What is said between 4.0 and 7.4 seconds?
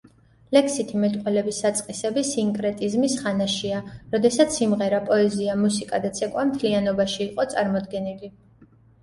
როდესაც სიმღერა, პოეზია, მუსიკა და ცეკვა მთლიანობაში